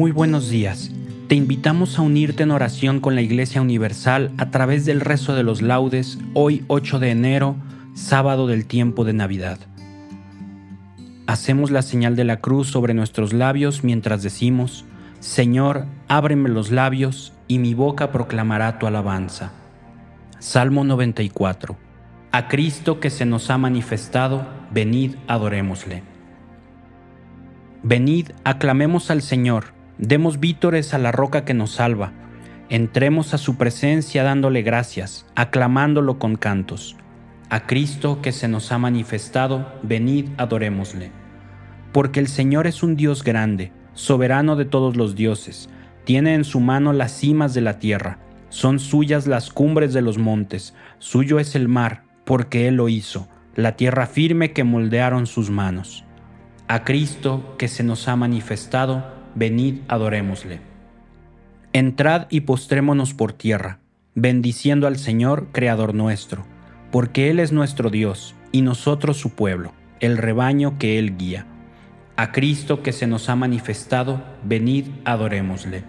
Muy 0.00 0.12
buenos 0.12 0.48
días. 0.48 0.90
Te 1.28 1.34
invitamos 1.34 1.98
a 1.98 2.02
unirte 2.02 2.44
en 2.44 2.52
oración 2.52 3.00
con 3.00 3.14
la 3.14 3.20
Iglesia 3.20 3.60
Universal 3.60 4.32
a 4.38 4.50
través 4.50 4.86
del 4.86 5.02
rezo 5.02 5.34
de 5.34 5.42
los 5.42 5.60
laudes 5.60 6.18
hoy 6.32 6.64
8 6.68 7.00
de 7.00 7.10
enero, 7.10 7.56
sábado 7.92 8.46
del 8.46 8.64
tiempo 8.64 9.04
de 9.04 9.12
Navidad. 9.12 9.58
Hacemos 11.26 11.70
la 11.70 11.82
señal 11.82 12.16
de 12.16 12.24
la 12.24 12.38
cruz 12.38 12.68
sobre 12.68 12.94
nuestros 12.94 13.34
labios 13.34 13.84
mientras 13.84 14.22
decimos, 14.22 14.86
Señor, 15.18 15.84
ábreme 16.08 16.48
los 16.48 16.70
labios 16.70 17.34
y 17.46 17.58
mi 17.58 17.74
boca 17.74 18.10
proclamará 18.10 18.78
tu 18.78 18.86
alabanza. 18.86 19.52
Salmo 20.38 20.82
94. 20.82 21.76
A 22.32 22.48
Cristo 22.48 23.00
que 23.00 23.10
se 23.10 23.26
nos 23.26 23.50
ha 23.50 23.58
manifestado, 23.58 24.48
venid 24.70 25.16
adorémosle. 25.26 26.02
Venid, 27.82 28.30
aclamemos 28.44 29.10
al 29.10 29.20
Señor 29.20 29.78
Demos 30.00 30.40
vítores 30.40 30.94
a 30.94 30.98
la 30.98 31.12
roca 31.12 31.44
que 31.44 31.52
nos 31.52 31.72
salva. 31.72 32.14
Entremos 32.70 33.34
a 33.34 33.38
su 33.38 33.56
presencia 33.58 34.22
dándole 34.22 34.62
gracias, 34.62 35.26
aclamándolo 35.34 36.18
con 36.18 36.36
cantos. 36.36 36.96
A 37.50 37.66
Cristo 37.66 38.22
que 38.22 38.32
se 38.32 38.48
nos 38.48 38.72
ha 38.72 38.78
manifestado, 38.78 39.70
venid 39.82 40.30
adorémosle. 40.38 41.12
Porque 41.92 42.18
el 42.18 42.28
Señor 42.28 42.66
es 42.66 42.82
un 42.82 42.96
Dios 42.96 43.22
grande, 43.22 43.72
soberano 43.92 44.56
de 44.56 44.64
todos 44.64 44.96
los 44.96 45.16
dioses, 45.16 45.68
tiene 46.04 46.32
en 46.32 46.44
su 46.44 46.60
mano 46.60 46.94
las 46.94 47.12
cimas 47.12 47.52
de 47.52 47.60
la 47.60 47.78
tierra, 47.78 48.20
son 48.48 48.78
suyas 48.78 49.26
las 49.26 49.50
cumbres 49.50 49.92
de 49.92 50.00
los 50.00 50.16
montes, 50.16 50.74
suyo 50.98 51.38
es 51.38 51.54
el 51.54 51.68
mar, 51.68 52.04
porque 52.24 52.68
Él 52.68 52.76
lo 52.76 52.88
hizo, 52.88 53.28
la 53.54 53.76
tierra 53.76 54.06
firme 54.06 54.52
que 54.54 54.64
moldearon 54.64 55.26
sus 55.26 55.50
manos. 55.50 56.06
A 56.68 56.84
Cristo 56.84 57.56
que 57.58 57.68
se 57.68 57.82
nos 57.82 58.08
ha 58.08 58.16
manifestado, 58.16 59.19
venid 59.34 59.80
adorémosle. 59.88 60.60
Entrad 61.72 62.26
y 62.30 62.40
postrémonos 62.40 63.14
por 63.14 63.32
tierra, 63.32 63.78
bendiciendo 64.14 64.86
al 64.86 64.98
Señor, 64.98 65.48
Creador 65.52 65.94
nuestro, 65.94 66.44
porque 66.90 67.30
Él 67.30 67.38
es 67.38 67.52
nuestro 67.52 67.90
Dios 67.90 68.34
y 68.52 68.62
nosotros 68.62 69.16
su 69.16 69.30
pueblo, 69.30 69.72
el 70.00 70.18
rebaño 70.18 70.78
que 70.78 70.98
Él 70.98 71.16
guía. 71.16 71.46
A 72.16 72.32
Cristo 72.32 72.82
que 72.82 72.92
se 72.92 73.06
nos 73.06 73.28
ha 73.28 73.36
manifestado, 73.36 74.22
venid 74.44 74.86
adorémosle. 75.04 75.84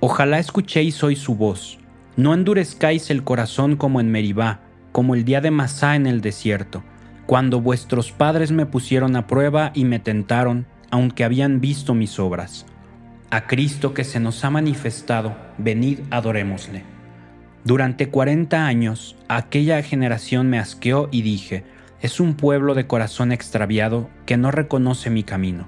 Ojalá 0.00 0.38
escuchéis 0.38 1.02
hoy 1.02 1.16
su 1.16 1.34
voz, 1.34 1.78
no 2.16 2.32
endurezcáis 2.32 3.10
el 3.10 3.24
corazón 3.24 3.76
como 3.76 4.00
en 4.00 4.10
Meribá, 4.10 4.60
como 4.92 5.14
el 5.14 5.24
día 5.24 5.40
de 5.40 5.50
Masá 5.50 5.96
en 5.96 6.06
el 6.06 6.20
desierto, 6.20 6.84
cuando 7.26 7.60
vuestros 7.60 8.12
padres 8.12 8.52
me 8.52 8.64
pusieron 8.64 9.16
a 9.16 9.26
prueba 9.26 9.72
y 9.74 9.84
me 9.84 9.98
tentaron, 9.98 10.66
aunque 10.90 11.24
habían 11.24 11.60
visto 11.60 11.94
mis 11.94 12.18
obras. 12.18 12.66
A 13.30 13.46
Cristo 13.46 13.92
que 13.92 14.04
se 14.04 14.20
nos 14.20 14.44
ha 14.44 14.50
manifestado, 14.50 15.36
venid 15.58 16.00
adorémosle. 16.10 16.82
Durante 17.64 18.08
cuarenta 18.08 18.66
años 18.66 19.16
aquella 19.28 19.82
generación 19.82 20.48
me 20.48 20.58
asqueó 20.58 21.08
y 21.12 21.22
dije, 21.22 21.64
es 22.00 22.20
un 22.20 22.34
pueblo 22.34 22.74
de 22.74 22.86
corazón 22.86 23.32
extraviado 23.32 24.08
que 24.24 24.36
no 24.36 24.50
reconoce 24.50 25.10
mi 25.10 25.24
camino. 25.24 25.66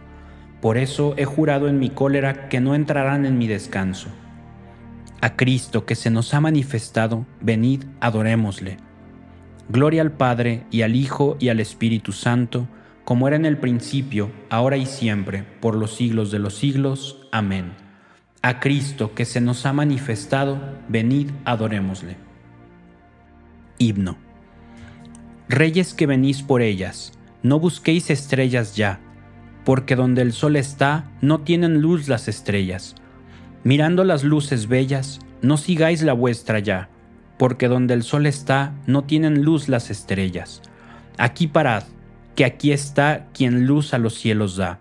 Por 0.60 0.78
eso 0.78 1.14
he 1.16 1.25
jurado 1.25 1.69
en 1.69 1.78
mi 1.78 1.91
cólera 1.91 2.48
que 2.48 2.60
no 2.60 2.75
entrarán 2.75 3.26
en 3.26 3.37
mi 3.37 3.47
descanso. 3.47 4.08
A 5.20 5.37
Cristo 5.37 5.84
que 5.84 5.94
se 5.94 6.10
nos 6.10 6.32
ha 6.32 6.41
manifestado, 6.41 7.26
venid 7.41 7.84
adorémosle. 8.00 8.78
Gloria 9.69 10.02
al 10.02 10.12
Padre 10.12 10.64
y 10.70 10.82
al 10.82 10.97
Hijo 10.97 11.37
y 11.38 11.48
al 11.48 11.60
Espíritu 11.60 12.12
Santo, 12.12 12.66
como 13.10 13.26
era 13.26 13.34
en 13.34 13.44
el 13.44 13.59
principio, 13.59 14.31
ahora 14.50 14.76
y 14.76 14.87
siempre, 14.87 15.43
por 15.59 15.75
los 15.75 15.97
siglos 15.97 16.31
de 16.31 16.38
los 16.38 16.54
siglos. 16.54 17.26
Amén. 17.32 17.72
A 18.41 18.60
Cristo 18.60 19.16
que 19.16 19.25
se 19.25 19.41
nos 19.41 19.66
ha 19.66 19.72
manifestado, 19.72 20.60
venid 20.88 21.31
adorémosle. 21.44 22.19
Himno. 23.78 24.16
Reyes 25.49 25.93
que 25.93 26.06
venís 26.06 26.44
por 26.44 26.62
ellas, 26.62 27.12
no 27.43 27.59
busquéis 27.59 28.10
estrellas 28.10 28.76
ya, 28.76 29.00
porque 29.65 29.97
donde 29.97 30.22
el 30.22 30.32
sol 30.32 30.54
está, 30.54 31.10
no 31.20 31.41
tienen 31.41 31.81
luz 31.81 32.06
las 32.06 32.28
estrellas. 32.28 32.94
Mirando 33.65 34.04
las 34.04 34.22
luces 34.22 34.69
bellas, 34.69 35.19
no 35.43 35.56
sigáis 35.56 36.03
la 36.03 36.12
vuestra 36.12 36.60
ya, 36.60 36.88
porque 37.38 37.66
donde 37.66 37.94
el 37.94 38.04
sol 38.04 38.26
está, 38.26 38.72
no 38.87 39.03
tienen 39.03 39.43
luz 39.43 39.69
las 39.69 39.91
estrellas. 39.91 40.62
Aquí 41.19 41.49
parad, 41.49 41.82
que 42.34 42.44
aquí 42.44 42.72
está 42.72 43.26
quien 43.32 43.66
luz 43.66 43.94
a 43.94 43.98
los 43.98 44.14
cielos 44.14 44.56
da. 44.56 44.80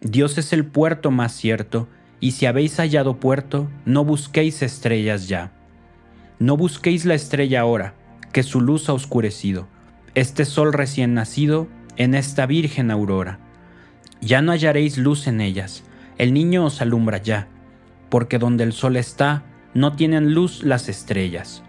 Dios 0.00 0.38
es 0.38 0.52
el 0.52 0.66
puerto 0.66 1.10
más 1.10 1.32
cierto, 1.32 1.88
y 2.20 2.32
si 2.32 2.46
habéis 2.46 2.76
hallado 2.76 3.18
puerto, 3.18 3.68
no 3.84 4.04
busquéis 4.04 4.62
estrellas 4.62 5.28
ya. 5.28 5.52
No 6.38 6.56
busquéis 6.56 7.04
la 7.04 7.14
estrella 7.14 7.60
ahora, 7.60 7.94
que 8.32 8.42
su 8.42 8.60
luz 8.60 8.88
ha 8.88 8.92
oscurecido, 8.92 9.68
este 10.14 10.44
sol 10.44 10.72
recién 10.72 11.14
nacido 11.14 11.68
en 11.96 12.14
esta 12.14 12.46
virgen 12.46 12.90
aurora. 12.90 13.38
Ya 14.20 14.42
no 14.42 14.52
hallaréis 14.52 14.98
luz 14.98 15.26
en 15.26 15.40
ellas, 15.40 15.84
el 16.18 16.32
niño 16.32 16.64
os 16.64 16.80
alumbra 16.80 17.18
ya, 17.18 17.48
porque 18.08 18.38
donde 18.38 18.64
el 18.64 18.72
sol 18.72 18.96
está, 18.96 19.42
no 19.74 19.94
tienen 19.94 20.34
luz 20.34 20.62
las 20.62 20.88
estrellas. 20.88 21.62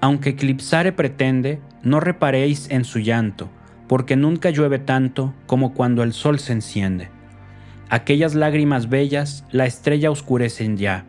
Aunque 0.00 0.30
eclipsare 0.30 0.92
pretende, 0.92 1.60
no 1.82 2.00
reparéis 2.00 2.70
en 2.70 2.84
su 2.84 2.98
llanto, 2.98 3.50
porque 3.88 4.16
nunca 4.16 4.50
llueve 4.50 4.78
tanto 4.78 5.34
como 5.46 5.74
cuando 5.74 6.02
el 6.02 6.12
sol 6.12 6.38
se 6.38 6.52
enciende. 6.52 7.08
Aquellas 7.88 8.34
lágrimas 8.34 8.88
bellas 8.88 9.44
la 9.52 9.66
estrella 9.66 10.10
oscurecen 10.10 10.76
ya, 10.76 11.04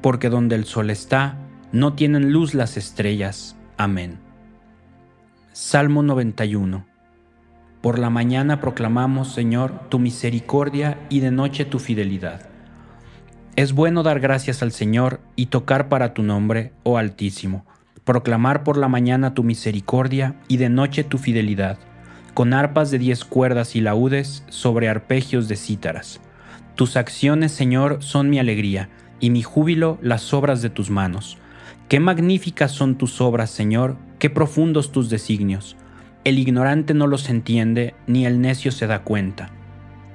porque 0.00 0.30
donde 0.30 0.56
el 0.56 0.64
sol 0.64 0.90
está, 0.90 1.36
no 1.72 1.94
tienen 1.94 2.32
luz 2.32 2.54
las 2.54 2.76
estrellas. 2.76 3.56
Amén. 3.76 4.18
Salmo 5.52 6.02
91 6.02 6.86
Por 7.82 7.98
la 7.98 8.10
mañana 8.10 8.60
proclamamos, 8.60 9.32
Señor, 9.34 9.88
tu 9.90 9.98
misericordia 9.98 10.98
y 11.10 11.20
de 11.20 11.30
noche 11.30 11.64
tu 11.64 11.78
fidelidad. 11.78 12.48
Es 13.56 13.72
bueno 13.72 14.02
dar 14.02 14.18
gracias 14.18 14.62
al 14.62 14.72
Señor 14.72 15.20
y 15.36 15.46
tocar 15.46 15.88
para 15.88 16.12
tu 16.12 16.22
nombre, 16.22 16.72
oh 16.82 16.96
Altísimo, 16.96 17.66
proclamar 18.04 18.64
por 18.64 18.78
la 18.78 18.88
mañana 18.88 19.34
tu 19.34 19.44
misericordia 19.44 20.36
y 20.48 20.56
de 20.56 20.70
noche 20.70 21.04
tu 21.04 21.18
fidelidad 21.18 21.78
con 22.34 22.52
arpas 22.52 22.90
de 22.90 22.98
diez 22.98 23.24
cuerdas 23.24 23.76
y 23.76 23.80
laúdes 23.80 24.44
sobre 24.48 24.88
arpegios 24.88 25.48
de 25.48 25.56
cítaras. 25.56 26.20
Tus 26.74 26.96
acciones, 26.96 27.52
Señor, 27.52 27.98
son 28.00 28.28
mi 28.28 28.38
alegría, 28.38 28.90
y 29.20 29.30
mi 29.30 29.42
júbilo 29.42 29.98
las 30.02 30.34
obras 30.34 30.60
de 30.60 30.70
tus 30.70 30.90
manos. 30.90 31.38
Qué 31.88 32.00
magníficas 32.00 32.72
son 32.72 32.96
tus 32.96 33.20
obras, 33.20 33.50
Señor, 33.50 33.96
qué 34.18 34.28
profundos 34.28 34.90
tus 34.90 35.08
designios. 35.08 35.76
El 36.24 36.38
ignorante 36.38 36.94
no 36.94 37.06
los 37.06 37.30
entiende, 37.30 37.94
ni 38.06 38.26
el 38.26 38.40
necio 38.40 38.72
se 38.72 38.86
da 38.86 39.02
cuenta. 39.02 39.50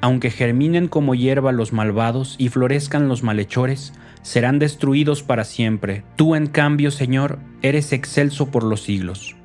Aunque 0.01 0.31
germinen 0.31 0.87
como 0.87 1.15
hierba 1.15 1.51
los 1.51 1.73
malvados 1.73 2.35
y 2.37 2.49
florezcan 2.49 3.07
los 3.07 3.23
malhechores, 3.23 3.93
serán 4.21 4.59
destruidos 4.59 5.23
para 5.23 5.43
siempre. 5.43 6.03
Tú, 6.15 6.35
en 6.35 6.47
cambio, 6.47 6.91
Señor, 6.91 7.39
eres 7.61 7.93
excelso 7.93 8.49
por 8.49 8.63
los 8.63 8.81
siglos. 8.83 9.35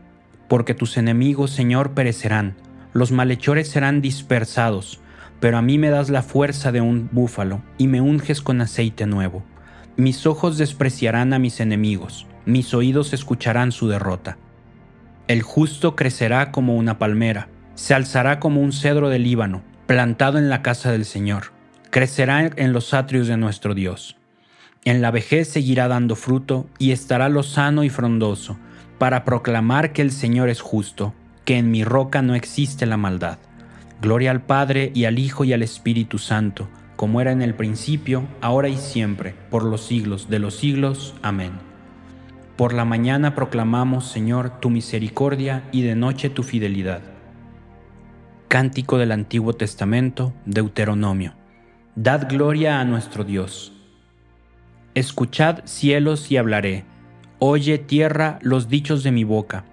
Porque 0.49 0.75
tus 0.75 0.97
enemigos, 0.97 1.51
Señor, 1.51 1.93
perecerán, 1.93 2.55
los 2.95 3.13
malhechores 3.13 3.69
serán 3.69 4.01
dispersados, 4.01 5.01
pero 5.41 5.59
a 5.59 5.63
mí 5.63 5.77
me 5.77 5.91
das 5.91 6.09
la 6.09 6.23
fuerza 6.23 6.73
de 6.73 6.81
un 6.81 7.11
búfalo 7.13 7.61
y 7.77 7.89
me 7.89 8.01
unges 8.01 8.41
con 8.41 8.63
aceite 8.63 9.05
nuevo. 9.05 9.45
Mis 9.97 10.27
ojos 10.27 10.57
despreciarán 10.57 11.35
a 11.35 11.39
mis 11.39 11.61
enemigos, 11.61 12.27
mis 12.47 12.73
oídos 12.73 13.13
escucharán 13.13 13.73
su 13.73 13.89
derrota. 13.89 14.39
El 15.29 15.43
justo 15.43 15.97
crecerá 15.97 16.51
como 16.51 16.77
una 16.77 16.99
palmera, 16.99 17.49
se 17.75 17.95
alzará 17.95 18.41
como 18.41 18.61
un 18.61 18.73
cedro 18.73 19.11
del 19.11 19.25
Líbano, 19.25 19.63
plantado 19.87 20.39
en 20.39 20.49
la 20.49 20.63
casa 20.63 20.93
del 20.93 21.05
Señor. 21.05 21.53
Crecerá 21.91 22.51
en 22.57 22.73
los 22.73 22.95
atrios 22.95 23.27
de 23.27 23.37
nuestro 23.37 23.75
Dios. 23.75 24.17
En 24.85 25.01
la 25.03 25.11
vejez 25.11 25.49
seguirá 25.49 25.89
dando 25.89 26.17
fruto 26.17 26.69
y 26.79 26.93
estará 26.93 27.29
lozano 27.29 27.85
y 27.85 27.89
frondoso, 27.89 28.59
para 28.99 29.25
proclamar 29.25 29.93
que 29.93 30.03
el 30.03 30.11
Señor 30.11 30.49
es 30.49 30.61
justo, 30.61 31.15
que 31.45 31.59
en 31.59 31.71
mi 31.71 31.85
roca 31.85 32.23
no 32.23 32.35
existe 32.35 32.87
la 32.87 32.97
maldad. 32.97 33.39
Gloria 34.01 34.31
al 34.31 34.43
Padre 34.43 34.91
y 34.95 35.05
al 35.05 35.19
Hijo 35.19 35.45
y 35.45 35.53
al 35.53 35.63
Espíritu 35.63 36.19
Santo, 36.19 36.69
como 36.97 37.21
era 37.21 37.33
en 37.33 37.43
el 37.43 37.55
principio, 37.55 38.25
ahora 38.41 38.69
y 38.69 38.77
siempre, 38.77 39.35
por 39.51 39.65
los 39.65 39.85
siglos 39.85 40.29
de 40.29 40.39
los 40.39 40.57
siglos. 40.57 41.15
Amén. 41.23 41.53
Por 42.57 42.73
la 42.73 42.85
mañana 42.85 43.35
proclamamos, 43.35 44.07
Señor, 44.07 44.61
tu 44.61 44.71
misericordia 44.71 45.65
y 45.73 45.83
de 45.83 45.97
noche 45.97 46.31
tu 46.31 46.43
fidelidad. 46.43 47.03
Cántico 48.49 48.99
del 48.99 49.11
Antiguo 49.11 49.55
Testamento, 49.55 50.33
Deuteronomio. 50.47 51.35
Dad 51.97 52.29
gloria 52.29 52.81
a 52.81 52.85
nuestro 52.85 53.25
Dios. 53.25 53.73
Escuchad 54.95 55.61
cielos 55.65 56.31
y 56.31 56.37
hablaré. 56.37 56.85
Oye 57.41 57.79
tierra 57.79 58.39
los 58.43 58.69
dichos 58.69 59.03
de 59.03 59.11
mi 59.11 59.25
boca. 59.25 59.65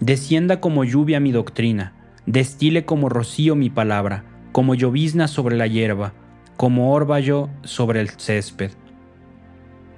Descienda 0.00 0.60
como 0.60 0.84
lluvia 0.84 1.20
mi 1.20 1.30
doctrina, 1.30 1.92
destile 2.24 2.84
como 2.86 3.08
rocío 3.10 3.54
mi 3.54 3.68
palabra, 3.68 4.24
como 4.50 4.74
llovizna 4.74 5.28
sobre 5.28 5.56
la 5.56 5.66
hierba, 5.66 6.14
como 6.56 6.92
orvallo 6.92 7.50
sobre 7.62 8.00
el 8.00 8.08
césped. 8.10 8.72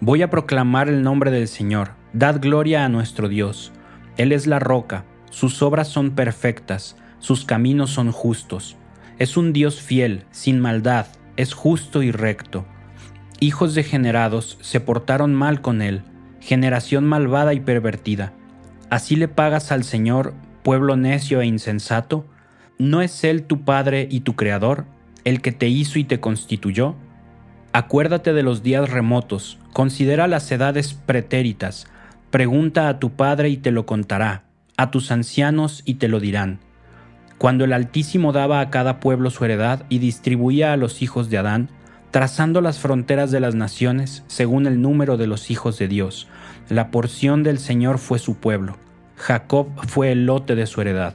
Voy 0.01 0.23
a 0.23 0.31
proclamar 0.31 0.89
el 0.89 1.03
nombre 1.03 1.31
del 1.31 1.47
Señor 1.47 1.93
Dad 2.13 2.41
gloria 2.43 2.85
a 2.85 2.89
nuestro 2.91 3.29
Dios. 3.29 3.73
Él 4.19 4.33
es 4.33 4.47
la 4.47 4.59
roca, 4.59 5.05
sus 5.31 5.63
obras 5.63 5.89
son 5.89 6.11
perfectas, 6.11 6.97
sus 7.21 7.45
caminos 7.45 7.91
son 7.91 8.13
justos. 8.13 8.77
Es 9.19 9.37
un 9.37 9.53
Dios 9.53 9.81
fiel, 9.81 10.27
sin 10.31 10.61
maldad, 10.61 11.07
es 11.37 11.55
justo 11.55 12.03
y 12.03 12.11
recto. 12.11 12.67
Hijos 13.41 13.75
degenerados 13.75 14.59
se 14.61 14.81
portaron 14.81 15.33
mal 15.33 15.63
con 15.63 15.81
él, 15.81 16.03
generación 16.41 17.07
malvada 17.07 17.55
y 17.55 17.61
pervertida. 17.61 18.35
¿Así 18.93 19.17
le 19.17 19.27
pagas 19.27 19.73
al 19.73 19.85
Señor, 19.85 20.35
pueblo 20.63 20.97
necio 20.97 21.41
e 21.41 21.47
insensato? 21.47 22.27
¿No 22.79 23.01
es 23.01 23.25
Él 23.25 23.45
tu 23.45 23.65
Padre 23.65 24.07
y 24.11 24.21
tu 24.21 24.37
Creador, 24.37 24.85
el 25.25 25.41
que 25.41 25.51
te 25.51 25.67
hizo 25.67 25.99
y 25.99 26.05
te 26.05 26.21
constituyó? 26.21 26.95
Acuérdate 27.73 28.35
de 28.35 28.43
los 28.43 28.63
días 28.63 28.91
remotos, 28.91 29.59
considera 29.73 30.27
las 30.27 30.53
edades 30.53 30.93
pretéritas, 30.93 31.87
Pregunta 32.31 32.91
a 32.91 32.99
tu 32.99 33.13
Padre 33.13 33.49
y 33.49 33.57
te 33.57 33.71
lo 33.71 33.87
contará, 33.87 34.45
a 34.77 34.91
tus 34.91 35.11
ancianos 35.11 35.81
y 35.87 35.95
te 35.95 36.09
lo 36.09 36.21
dirán. 36.21 36.61
Cuando 37.39 37.65
el 37.65 37.73
Altísimo 37.73 38.33
daba 38.33 38.61
a 38.61 38.69
cada 38.69 39.01
pueblo 39.01 39.31
su 39.31 39.47
heredad 39.47 39.87
y 39.89 40.01
distribuía 40.01 40.75
a 40.75 40.77
los 40.77 41.01
hijos 41.01 41.31
de 41.31 41.39
Adán, 41.39 41.71
trazando 42.13 42.61
las 42.61 42.79
fronteras 42.79 43.33
de 43.33 43.41
las 43.41 43.57
naciones 43.57 44.23
según 44.29 44.69
el 44.69 44.81
número 44.81 45.17
de 45.17 45.27
los 45.27 45.51
hijos 45.51 45.77
de 45.79 45.89
Dios, 45.89 46.29
la 46.69 46.93
porción 46.93 47.43
del 47.43 47.59
Señor 47.59 47.99
fue 47.99 48.21
su 48.21 48.37
pueblo, 48.37 48.77
Jacob 49.17 49.67
fue 49.89 50.13
el 50.13 50.27
lote 50.27 50.55
de 50.55 50.67
su 50.67 50.81
heredad. 50.81 51.15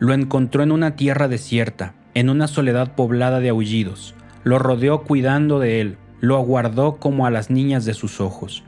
Lo 0.00 0.12
encontró 0.12 0.64
en 0.64 0.72
una 0.72 0.96
tierra 0.96 1.28
desierta, 1.28 1.94
en 2.14 2.28
una 2.28 2.48
soledad 2.48 2.96
poblada 2.96 3.38
de 3.38 3.50
aullidos, 3.50 4.16
lo 4.42 4.58
rodeó 4.58 5.04
cuidando 5.04 5.60
de 5.60 5.80
él, 5.80 5.98
lo 6.20 6.36
aguardó 6.36 6.96
como 6.96 7.24
a 7.26 7.30
las 7.30 7.50
niñas 7.50 7.84
de 7.84 7.94
sus 7.94 8.20
ojos 8.20 8.64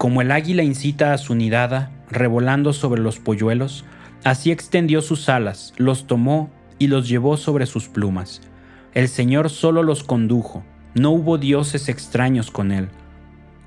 como 0.00 0.22
el 0.22 0.30
águila 0.30 0.62
incita 0.62 1.12
a 1.12 1.18
su 1.18 1.34
nidada, 1.34 1.90
revolando 2.10 2.72
sobre 2.72 3.02
los 3.02 3.18
polluelos, 3.18 3.84
así 4.24 4.50
extendió 4.50 5.02
sus 5.02 5.28
alas, 5.28 5.74
los 5.76 6.06
tomó 6.06 6.48
y 6.78 6.86
los 6.86 7.06
llevó 7.06 7.36
sobre 7.36 7.66
sus 7.66 7.88
plumas. 7.88 8.40
El 8.94 9.08
Señor 9.08 9.50
solo 9.50 9.82
los 9.82 10.02
condujo, 10.02 10.64
no 10.94 11.10
hubo 11.10 11.38
dioses 11.38 11.88
extraños 11.88 12.50
con 12.50 12.72
él. 12.72 12.88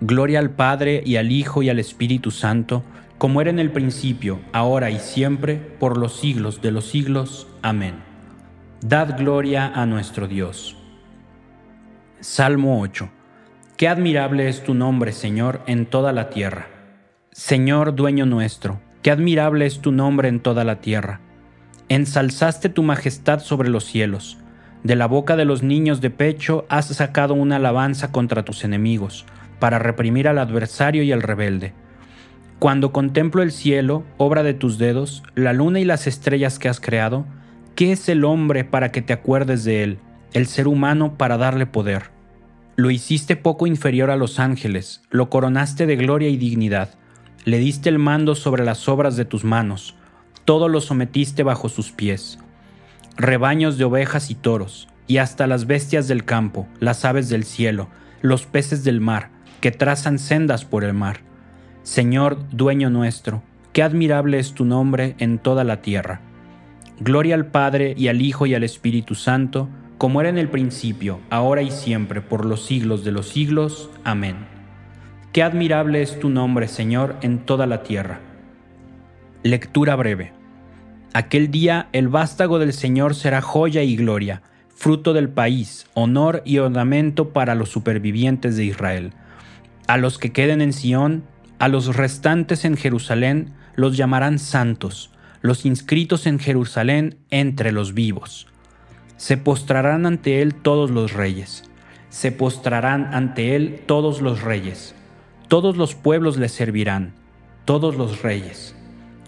Gloria 0.02 0.40
al 0.40 0.50
Padre 0.50 1.02
y 1.06 1.16
al 1.16 1.32
Hijo 1.32 1.64
y 1.64 1.70
al 1.70 1.80
Espíritu 1.80 2.30
Santo, 2.30 2.84
como 3.18 3.40
era 3.40 3.50
en 3.50 3.60
el 3.60 3.72
principio, 3.72 4.42
ahora 4.52 4.92
y 4.92 5.00
siempre, 5.00 5.56
por 5.56 5.98
los 5.98 6.20
siglos 6.20 6.62
de 6.62 6.72
los 6.72 6.86
siglos. 6.86 7.48
Amén. 7.62 7.96
Dad 8.82 9.18
gloria 9.18 9.72
a 9.74 9.86
nuestro 9.86 10.28
Dios. 10.28 10.76
Salmo 12.20 12.82
8. 12.82 13.10
Qué 13.78 13.88
admirable 13.88 14.50
es 14.50 14.62
tu 14.64 14.74
nombre, 14.74 15.14
Señor, 15.14 15.62
en 15.68 15.86
toda 15.86 16.12
la 16.12 16.30
tierra. 16.30 16.68
Señor, 17.32 17.96
dueño 17.96 18.26
nuestro, 18.26 18.82
qué 19.02 19.10
admirable 19.10 19.66
es 19.66 19.80
tu 19.80 19.94
nombre 19.94 20.28
en 20.28 20.42
toda 20.42 20.66
la 20.66 20.82
tierra. 20.82 21.22
Ensalzaste 21.88 22.68
tu 22.68 22.84
majestad 22.84 23.40
sobre 23.40 23.70
los 23.70 23.86
cielos. 23.86 24.38
De 24.84 24.98
la 24.98 25.08
boca 25.08 25.38
de 25.38 25.46
los 25.46 25.64
niños 25.64 26.02
de 26.02 26.10
pecho 26.10 26.66
has 26.68 26.88
sacado 26.88 27.34
una 27.34 27.56
alabanza 27.56 28.12
contra 28.12 28.44
tus 28.44 28.66
enemigos, 28.66 29.26
para 29.60 29.80
reprimir 29.80 30.28
al 30.28 30.40
adversario 30.40 31.04
y 31.04 31.14
al 31.14 31.22
rebelde. 31.22 31.74
Cuando 32.60 32.92
contemplo 32.92 33.42
el 33.42 33.52
cielo, 33.52 34.04
obra 34.18 34.44
de 34.44 34.54
tus 34.54 34.78
dedos, 34.78 35.24
la 35.36 35.54
luna 35.54 35.80
y 35.80 35.86
las 35.86 36.06
estrellas 36.06 36.60
que 36.60 36.68
has 36.68 36.82
creado, 36.82 37.26
¿qué 37.76 37.94
es 37.94 38.10
el 38.10 38.26
hombre 38.26 38.66
para 38.66 38.92
que 38.92 39.02
te 39.02 39.14
acuerdes 39.14 39.64
de 39.64 39.84
él, 39.84 40.00
el 40.34 40.48
ser 40.48 40.68
humano 40.68 41.18
para 41.18 41.38
darle 41.38 41.66
poder? 41.66 42.12
Lo 42.76 42.92
hiciste 42.92 43.36
poco 43.36 43.68
inferior 43.68 44.10
a 44.12 44.18
los 44.18 44.40
ángeles, 44.40 45.02
lo 45.12 45.30
coronaste 45.30 45.86
de 45.86 45.96
gloria 45.96 46.28
y 46.28 46.38
dignidad, 46.38 46.90
le 47.46 47.58
diste 47.58 47.88
el 47.88 48.00
mando 48.00 48.36
sobre 48.36 48.66
las 48.66 48.90
obras 48.90 49.16
de 49.16 49.26
tus 49.26 49.44
manos, 49.44 49.96
todo 50.44 50.68
lo 50.68 50.82
sometiste 50.82 51.44
bajo 51.44 51.70
sus 51.70 51.92
pies. 51.92 52.40
Rebaños 53.16 53.78
de 53.78 53.84
ovejas 53.84 54.32
y 54.32 54.36
toros, 54.36 54.88
y 55.08 55.18
hasta 55.18 55.48
las 55.48 55.68
bestias 55.68 56.08
del 56.08 56.26
campo, 56.26 56.68
las 56.80 57.06
aves 57.06 57.30
del 57.30 57.44
cielo, 57.44 57.90
los 58.22 58.46
peces 58.46 58.84
del 58.84 59.02
mar, 59.02 59.30
que 59.62 59.72
trazan 59.72 60.18
sendas 60.18 60.66
por 60.66 60.84
el 60.84 60.94
mar. 60.94 61.20
Señor, 61.84 62.38
dueño 62.52 62.90
nuestro, 62.90 63.44
qué 63.72 63.84
admirable 63.84 64.40
es 64.40 64.54
tu 64.54 64.66
nombre 64.66 65.16
en 65.20 65.38
toda 65.38 65.64
la 65.64 65.82
tierra. 65.82 66.22
Gloria 67.00 67.36
al 67.36 67.48
Padre 67.48 67.94
y 67.98 68.08
al 68.08 68.22
Hijo 68.22 68.46
y 68.46 68.56
al 68.56 68.64
Espíritu 68.64 69.16
Santo, 69.16 69.70
como 69.98 70.20
era 70.20 70.30
en 70.30 70.38
el 70.38 70.50
principio, 70.50 71.20
ahora 71.30 71.62
y 71.62 71.72
siempre, 71.72 72.22
por 72.22 72.46
los 72.46 72.66
siglos 72.66 73.04
de 73.04 73.12
los 73.12 73.30
siglos. 73.30 73.90
Amén. 74.04 74.36
Qué 75.34 75.44
admirable 75.44 76.02
es 76.02 76.20
tu 76.20 76.30
nombre, 76.30 76.68
Señor, 76.68 77.16
en 77.22 77.40
toda 77.40 77.68
la 77.68 77.84
tierra. 77.84 78.20
Lectura 79.44 79.96
breve. 79.96 80.34
Aquel 81.16 81.52
día 81.52 81.90
el 81.92 82.08
vástago 82.08 82.58
del 82.58 82.74
Señor 82.74 83.14
será 83.14 83.40
joya 83.40 83.84
y 83.84 83.96
gloria, 83.96 84.42
fruto 84.76 85.14
del 85.14 85.30
país, 85.30 85.86
honor 85.94 86.42
y 86.44 86.58
ornamento 86.58 87.30
para 87.30 87.54
los 87.54 87.70
supervivientes 87.70 88.58
de 88.58 88.66
Israel. 88.66 89.14
A 89.86 89.98
los 89.98 90.18
que 90.18 90.32
queden 90.32 90.60
en 90.60 90.74
Sión, 90.74 91.24
a 91.60 91.68
los 91.68 91.96
restantes 91.96 92.66
en 92.66 92.78
Jerusalén, 92.78 93.54
los 93.76 93.96
llamarán 93.96 94.40
santos, 94.40 95.12
los 95.42 95.68
inscritos 95.68 96.26
en 96.26 96.40
Jerusalén 96.40 97.20
entre 97.30 97.72
los 97.72 97.94
vivos. 97.94 98.48
Se 99.18 99.38
postrarán 99.38 100.08
ante 100.08 100.42
él 100.42 100.56
todos 100.56 100.90
los 100.90 101.14
reyes. 101.14 101.64
Se 102.10 102.32
postrarán 102.32 103.14
ante 103.14 103.56
él 103.56 103.84
todos 103.86 104.20
los 104.20 104.42
reyes. 104.42 104.96
Todos 105.48 105.78
los 105.78 105.94
pueblos 105.94 106.38
le 106.38 106.50
servirán. 106.50 107.14
Todos 107.66 107.96
los 107.98 108.24
reyes. 108.24 108.76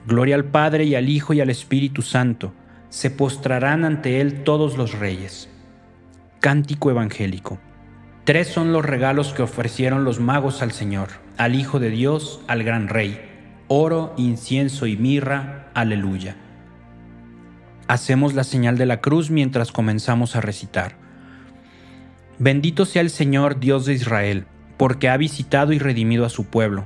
Gloria 0.07 0.35
al 0.35 0.45
Padre 0.45 0.83
y 0.83 0.95
al 0.95 1.09
Hijo 1.09 1.33
y 1.33 1.41
al 1.41 1.49
Espíritu 1.49 2.01
Santo. 2.01 2.53
Se 2.89 3.09
postrarán 3.09 3.83
ante 3.85 4.21
él 4.21 4.43
todos 4.43 4.77
los 4.77 4.93
reyes. 4.97 5.49
Cántico 6.39 6.91
Evangélico. 6.91 7.59
Tres 8.23 8.47
son 8.47 8.71
los 8.71 8.85
regalos 8.85 9.33
que 9.33 9.41
ofrecieron 9.41 10.03
los 10.03 10.19
magos 10.19 10.61
al 10.61 10.71
Señor, 10.71 11.09
al 11.37 11.55
Hijo 11.55 11.79
de 11.79 11.89
Dios, 11.89 12.41
al 12.47 12.63
Gran 12.63 12.87
Rey. 12.87 13.19
Oro, 13.67 14.13
incienso 14.17 14.85
y 14.85 14.95
mirra. 14.95 15.69
Aleluya. 15.73 16.35
Hacemos 17.87 18.33
la 18.33 18.43
señal 18.43 18.77
de 18.77 18.85
la 18.85 19.01
cruz 19.01 19.29
mientras 19.29 19.71
comenzamos 19.71 20.35
a 20.35 20.41
recitar. 20.41 20.95
Bendito 22.39 22.85
sea 22.85 23.01
el 23.01 23.09
Señor 23.09 23.59
Dios 23.59 23.85
de 23.85 23.93
Israel, 23.93 24.45
porque 24.77 25.09
ha 25.09 25.17
visitado 25.17 25.71
y 25.71 25.79
redimido 25.79 26.25
a 26.25 26.29
su 26.29 26.45
pueblo, 26.45 26.85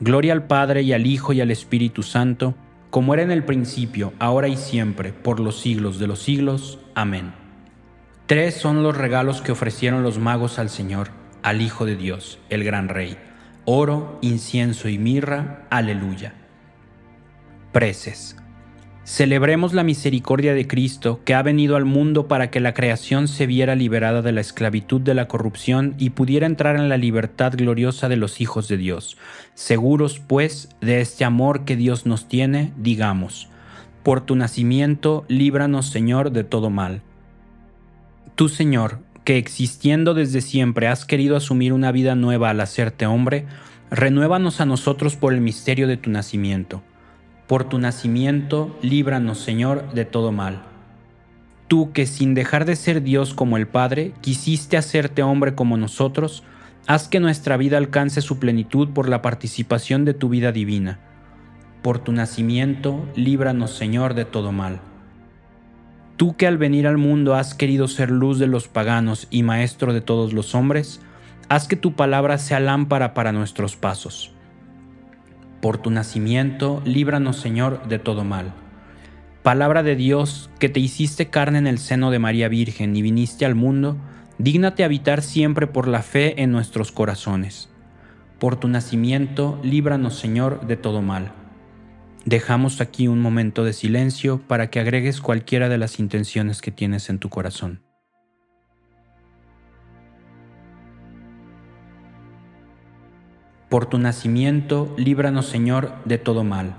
Gloria 0.00 0.32
al 0.32 0.46
Padre 0.46 0.82
y 0.82 0.92
al 0.92 1.06
Hijo 1.06 1.32
y 1.32 1.40
al 1.40 1.50
Espíritu 1.50 2.02
Santo, 2.02 2.54
como 2.90 3.14
era 3.14 3.22
en 3.22 3.30
el 3.30 3.44
principio, 3.44 4.12
ahora 4.18 4.48
y 4.48 4.56
siempre, 4.56 5.12
por 5.12 5.40
los 5.40 5.60
siglos 5.60 5.98
de 5.98 6.06
los 6.06 6.22
siglos. 6.22 6.78
Amén. 6.94 7.32
Tres 8.26 8.54
son 8.54 8.82
los 8.82 8.96
regalos 8.96 9.42
que 9.42 9.52
ofrecieron 9.52 10.02
los 10.02 10.18
magos 10.18 10.58
al 10.58 10.70
Señor, 10.70 11.08
al 11.42 11.60
Hijo 11.60 11.84
de 11.84 11.96
Dios, 11.96 12.38
el 12.50 12.64
gran 12.64 12.88
Rey. 12.88 13.16
Oro, 13.64 14.18
incienso 14.20 14.88
y 14.88 14.98
mirra. 14.98 15.66
Aleluya. 15.70 16.34
Preces. 17.72 18.36
Celebremos 19.04 19.74
la 19.74 19.84
misericordia 19.84 20.54
de 20.54 20.66
Cristo 20.66 21.20
que 21.26 21.34
ha 21.34 21.42
venido 21.42 21.76
al 21.76 21.84
mundo 21.84 22.26
para 22.26 22.50
que 22.50 22.58
la 22.58 22.72
creación 22.72 23.28
se 23.28 23.46
viera 23.46 23.74
liberada 23.74 24.22
de 24.22 24.32
la 24.32 24.40
esclavitud 24.40 24.98
de 24.98 25.12
la 25.12 25.28
corrupción 25.28 25.94
y 25.98 26.10
pudiera 26.10 26.46
entrar 26.46 26.76
en 26.76 26.88
la 26.88 26.96
libertad 26.96 27.52
gloriosa 27.54 28.08
de 28.08 28.16
los 28.16 28.40
hijos 28.40 28.66
de 28.66 28.78
Dios. 28.78 29.18
Seguros, 29.52 30.20
pues, 30.26 30.70
de 30.80 31.02
este 31.02 31.26
amor 31.26 31.66
que 31.66 31.76
Dios 31.76 32.06
nos 32.06 32.28
tiene, 32.28 32.72
digamos, 32.78 33.50
por 34.02 34.22
tu 34.22 34.36
nacimiento, 34.36 35.26
líbranos, 35.28 35.90
Señor, 35.90 36.32
de 36.32 36.44
todo 36.44 36.70
mal. 36.70 37.02
Tú, 38.36 38.48
Señor, 38.48 39.00
que 39.24 39.36
existiendo 39.36 40.14
desde 40.14 40.40
siempre 40.40 40.88
has 40.88 41.04
querido 41.04 41.36
asumir 41.36 41.74
una 41.74 41.92
vida 41.92 42.14
nueva 42.14 42.48
al 42.48 42.60
hacerte 42.62 43.04
hombre, 43.04 43.44
renuévanos 43.90 44.62
a 44.62 44.64
nosotros 44.64 45.14
por 45.14 45.34
el 45.34 45.42
misterio 45.42 45.86
de 45.88 45.98
tu 45.98 46.08
nacimiento 46.08 46.82
por 47.46 47.64
tu 47.64 47.78
nacimiento, 47.78 48.76
líbranos, 48.80 49.38
Señor, 49.38 49.92
de 49.92 50.04
todo 50.04 50.32
mal. 50.32 50.62
Tú 51.68 51.92
que 51.92 52.06
sin 52.06 52.34
dejar 52.34 52.64
de 52.64 52.76
ser 52.76 53.02
Dios 53.02 53.34
como 53.34 53.56
el 53.56 53.66
Padre, 53.66 54.12
quisiste 54.20 54.76
hacerte 54.76 55.22
hombre 55.22 55.54
como 55.54 55.76
nosotros, 55.76 56.42
haz 56.86 57.08
que 57.08 57.20
nuestra 57.20 57.56
vida 57.56 57.76
alcance 57.76 58.22
su 58.22 58.38
plenitud 58.38 58.90
por 58.90 59.08
la 59.08 59.20
participación 59.22 60.04
de 60.04 60.14
tu 60.14 60.28
vida 60.28 60.52
divina. 60.52 61.00
Por 61.82 61.98
tu 61.98 62.12
nacimiento, 62.12 63.06
líbranos, 63.14 63.72
Señor, 63.76 64.14
de 64.14 64.24
todo 64.24 64.52
mal. 64.52 64.80
Tú 66.16 66.36
que 66.36 66.46
al 66.46 66.56
venir 66.56 66.86
al 66.86 66.96
mundo 66.96 67.34
has 67.34 67.54
querido 67.54 67.88
ser 67.88 68.10
luz 68.10 68.38
de 68.38 68.46
los 68.46 68.68
paganos 68.68 69.26
y 69.30 69.42
maestro 69.42 69.92
de 69.92 70.00
todos 70.00 70.32
los 70.32 70.54
hombres, 70.54 71.00
haz 71.48 71.68
que 71.68 71.76
tu 71.76 71.94
palabra 71.94 72.38
sea 72.38 72.60
lámpara 72.60 73.12
para 73.12 73.32
nuestros 73.32 73.76
pasos 73.76 74.33
por 75.64 75.78
tu 75.78 75.88
nacimiento, 75.88 76.82
líbranos 76.84 77.38
Señor 77.40 77.88
de 77.88 77.98
todo 77.98 78.22
mal. 78.22 78.52
Palabra 79.42 79.82
de 79.82 79.96
Dios, 79.96 80.50
que 80.58 80.68
te 80.68 80.78
hiciste 80.78 81.30
carne 81.30 81.56
en 81.56 81.66
el 81.66 81.78
seno 81.78 82.10
de 82.10 82.18
María 82.18 82.48
Virgen 82.48 82.94
y 82.94 83.00
viniste 83.00 83.46
al 83.46 83.54
mundo, 83.54 83.96
dígnate 84.36 84.84
habitar 84.84 85.22
siempre 85.22 85.66
por 85.66 85.88
la 85.88 86.02
fe 86.02 86.42
en 86.42 86.52
nuestros 86.52 86.92
corazones. 86.92 87.70
Por 88.38 88.56
tu 88.56 88.68
nacimiento, 88.68 89.58
líbranos 89.62 90.18
Señor 90.18 90.66
de 90.66 90.76
todo 90.76 91.00
mal. 91.00 91.32
Dejamos 92.26 92.82
aquí 92.82 93.08
un 93.08 93.22
momento 93.22 93.64
de 93.64 93.72
silencio 93.72 94.42
para 94.46 94.68
que 94.68 94.80
agregues 94.80 95.22
cualquiera 95.22 95.70
de 95.70 95.78
las 95.78 95.98
intenciones 95.98 96.60
que 96.60 96.72
tienes 96.72 97.08
en 97.08 97.18
tu 97.18 97.30
corazón. 97.30 97.83
Por 103.74 103.86
tu 103.86 103.98
nacimiento, 103.98 104.94
líbranos 104.96 105.46
Señor 105.46 105.96
de 106.04 106.16
todo 106.16 106.44
mal. 106.44 106.76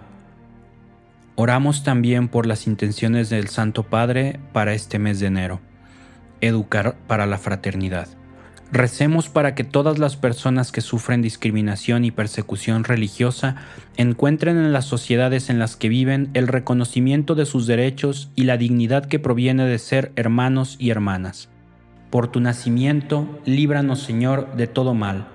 Oramos 1.35 1.83
también 1.83 2.29
por 2.29 2.45
las 2.45 2.67
intenciones 2.67 3.29
del 3.29 3.49
Santo 3.49 3.83
Padre 3.83 4.39
para 4.53 4.73
este 4.73 4.97
mes 4.97 5.19
de 5.19 5.27
enero. 5.27 5.59
Educar 6.39 6.95
para 7.05 7.25
la 7.25 7.37
fraternidad. 7.37 8.07
Recemos 8.71 9.27
para 9.27 9.55
que 9.55 9.65
todas 9.65 9.99
las 9.99 10.15
personas 10.15 10.71
que 10.71 10.79
sufren 10.79 11.21
discriminación 11.21 12.05
y 12.05 12.11
persecución 12.11 12.85
religiosa 12.85 13.57
encuentren 13.97 14.55
en 14.55 14.71
las 14.71 14.85
sociedades 14.85 15.49
en 15.49 15.59
las 15.59 15.75
que 15.75 15.89
viven 15.89 16.29
el 16.33 16.47
reconocimiento 16.47 17.35
de 17.35 17.45
sus 17.45 17.67
derechos 17.67 18.29
y 18.35 18.45
la 18.45 18.55
dignidad 18.55 19.03
que 19.03 19.19
proviene 19.19 19.65
de 19.65 19.79
ser 19.79 20.13
hermanos 20.15 20.77
y 20.79 20.91
hermanas. 20.91 21.49
Por 22.09 22.29
tu 22.29 22.39
nacimiento, 22.39 23.41
líbranos 23.43 23.99
Señor 23.99 24.55
de 24.55 24.67
todo 24.67 24.93
mal 24.93 25.35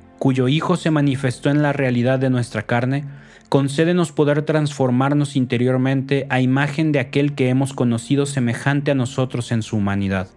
cuyo 0.21 0.47
Hijo 0.47 0.77
se 0.77 0.91
manifestó 0.91 1.49
en 1.49 1.63
la 1.63 1.73
realidad 1.73 2.19
de 2.19 2.29
nuestra 2.29 2.61
carne, 2.61 3.05
concédenos 3.49 4.11
poder 4.11 4.43
transformarnos 4.43 5.35
interiormente 5.35 6.27
a 6.29 6.41
imagen 6.41 6.91
de 6.91 6.99
aquel 6.99 7.33
que 7.33 7.49
hemos 7.49 7.73
conocido 7.73 8.27
semejante 8.27 8.91
a 8.91 8.93
nosotros 8.93 9.51
en 9.51 9.63
su 9.63 9.77
humanidad, 9.77 10.27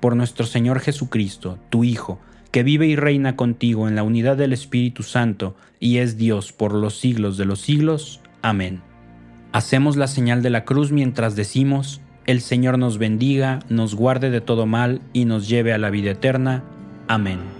por 0.00 0.16
nuestro 0.16 0.44
Señor 0.44 0.80
Jesucristo, 0.80 1.56
tu 1.70 1.84
Hijo, 1.84 2.18
que 2.50 2.64
vive 2.64 2.88
y 2.88 2.96
reina 2.96 3.36
contigo 3.36 3.86
en 3.86 3.94
la 3.94 4.02
unidad 4.02 4.36
del 4.36 4.52
Espíritu 4.52 5.04
Santo 5.04 5.54
y 5.78 5.98
es 5.98 6.16
Dios 6.16 6.52
por 6.52 6.74
los 6.74 6.98
siglos 6.98 7.36
de 7.36 7.44
los 7.44 7.60
siglos. 7.60 8.20
Amén. 8.42 8.80
Hacemos 9.52 9.96
la 9.96 10.08
señal 10.08 10.42
de 10.42 10.50
la 10.50 10.64
cruz 10.64 10.90
mientras 10.90 11.36
decimos, 11.36 12.00
el 12.26 12.40
Señor 12.40 12.76
nos 12.76 12.98
bendiga, 12.98 13.60
nos 13.68 13.94
guarde 13.94 14.30
de 14.30 14.40
todo 14.40 14.66
mal 14.66 15.00
y 15.12 15.26
nos 15.26 15.48
lleve 15.48 15.72
a 15.72 15.78
la 15.78 15.90
vida 15.90 16.10
eterna. 16.10 16.64
Amén. 17.06 17.57